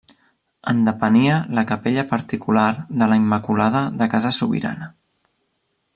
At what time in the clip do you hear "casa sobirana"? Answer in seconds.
4.15-4.93